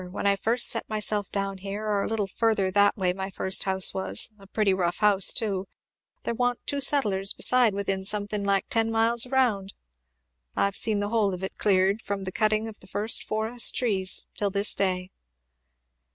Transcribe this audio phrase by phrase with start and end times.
[0.09, 3.65] when I first set myself down here, or a little further that way my first
[3.65, 5.67] house was, a pretty rough house, too,
[6.23, 9.75] there wa'n't two settlers beside within something like ten miles round.
[10.55, 14.25] I've seen the whole of it cleared, from the cutting of the first forest trees
[14.35, 15.11] till this day."